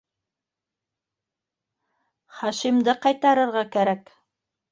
Хашимды 2.39 2.97
ҡайтарырға 3.05 3.63
кәрәк. 3.79 4.13